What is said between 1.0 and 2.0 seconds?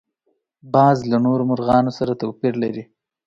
له نورو مرغانو